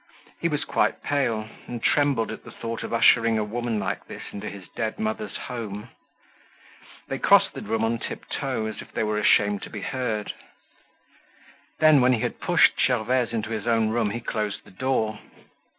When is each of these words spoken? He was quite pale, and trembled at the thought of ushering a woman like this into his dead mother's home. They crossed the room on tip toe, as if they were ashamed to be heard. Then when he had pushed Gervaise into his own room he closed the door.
He 0.39 0.47
was 0.47 0.65
quite 0.65 1.03
pale, 1.03 1.47
and 1.67 1.79
trembled 1.83 2.31
at 2.31 2.43
the 2.43 2.49
thought 2.49 2.81
of 2.81 2.91
ushering 2.91 3.37
a 3.37 3.43
woman 3.43 3.77
like 3.77 4.07
this 4.07 4.23
into 4.31 4.49
his 4.49 4.67
dead 4.69 4.97
mother's 4.97 5.37
home. 5.37 5.89
They 7.07 7.19
crossed 7.19 7.53
the 7.53 7.61
room 7.61 7.83
on 7.83 7.99
tip 7.99 8.25
toe, 8.27 8.65
as 8.65 8.81
if 8.81 8.91
they 8.93 9.03
were 9.03 9.19
ashamed 9.19 9.61
to 9.61 9.69
be 9.69 9.81
heard. 9.81 10.33
Then 11.77 12.01
when 12.01 12.13
he 12.13 12.21
had 12.21 12.39
pushed 12.41 12.79
Gervaise 12.83 13.31
into 13.31 13.51
his 13.51 13.67
own 13.67 13.89
room 13.89 14.09
he 14.09 14.21
closed 14.21 14.63
the 14.63 14.71
door. 14.71 15.19